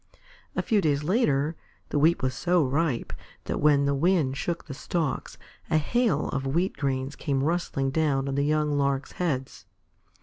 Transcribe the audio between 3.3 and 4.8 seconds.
that when the wind shook the